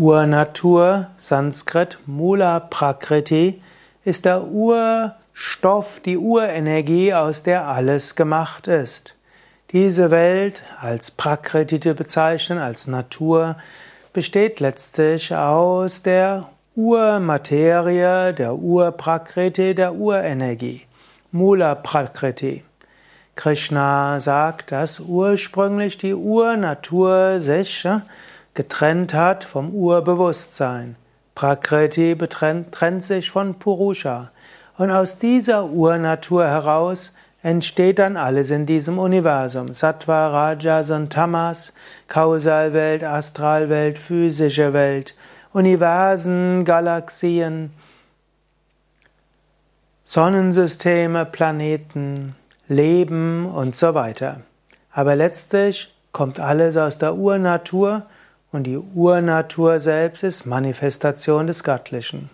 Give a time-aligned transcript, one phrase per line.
[0.00, 3.60] Urnatur, Sanskrit Mula Prakriti,
[4.02, 9.14] ist der Urstoff, die Urenergie, aus der alles gemacht ist.
[9.72, 13.56] Diese Welt als Prakriti bezeichnen, als Natur,
[14.14, 20.80] besteht letztlich aus der Urmaterie, der Urprakriti, der Urenergie.
[21.30, 22.64] Mula Prakriti.
[23.36, 27.86] Krishna sagt, dass ursprünglich die Urnatur sich
[28.54, 30.96] getrennt hat vom Urbewusstsein.
[31.34, 34.30] Prakriti trennt sich von Purusha.
[34.76, 39.72] Und aus dieser Urnatur heraus entsteht dann alles in diesem Universum.
[39.72, 41.72] Sattva, Rajas und Tamas,
[42.08, 45.14] Kausalwelt, Astralwelt, physische Welt,
[45.52, 47.72] Universen, Galaxien,
[50.04, 52.34] Sonnensysteme, Planeten,
[52.68, 54.40] Leben und so weiter.
[54.92, 58.06] Aber letztlich kommt alles aus der Urnatur
[58.52, 62.30] und die Urnatur selbst ist Manifestation des Göttlichen.